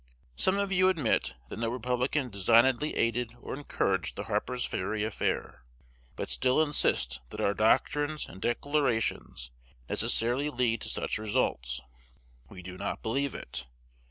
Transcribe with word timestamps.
Some 0.35 0.57
of 0.57 0.71
you 0.71 0.89
admit 0.89 1.35
that 1.49 1.59
no 1.59 1.69
Republican 1.69 2.31
designedly 2.31 2.95
aided 2.95 3.37
or 3.39 3.53
encouraged 3.53 4.15
the 4.15 4.23
Harper's 4.23 4.65
Ferry 4.65 5.03
affair, 5.03 5.63
but 6.15 6.31
still 6.31 6.59
insist 6.59 7.21
that 7.29 7.39
our 7.39 7.53
doctrines 7.53 8.27
and 8.27 8.41
declarations 8.41 9.51
necessarily 9.87 10.49
lead 10.49 10.81
to 10.81 10.89
such 10.89 11.19
results. 11.19 11.81
We 12.49 12.63
do 12.63 12.79
not 12.79 13.03
believe 13.03 13.35
it. 13.35 13.67